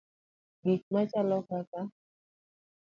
Gik 0.63 0.83
machalo 0.93 1.37
kaka 1.47 1.81